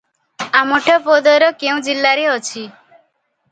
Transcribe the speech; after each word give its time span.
ଅମଠାପଦର 0.61 1.51
କେଉଁ 1.65 1.85
ଜିଲ୍ଲାରେ 1.91 2.27
ଅଛି? 2.39 2.67